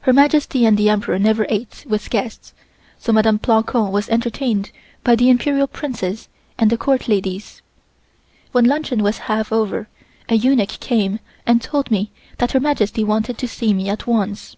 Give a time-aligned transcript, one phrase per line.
[0.00, 2.52] Her Majesty and the Emperor never ate with guests,
[2.98, 3.40] so Mdme.
[3.40, 4.72] Plancon was entertained
[5.04, 7.62] by the Imperial Princess and the Court ladies.
[8.50, 9.86] When luncheon was half over
[10.28, 14.56] a eunuch came and told me that Her Majesty wanted to see me at once.